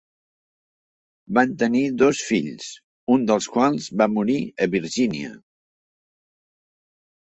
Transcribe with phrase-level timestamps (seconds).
[1.39, 2.71] Van tenir dos fills,
[3.19, 5.41] un dels quals va morir a Virgínia.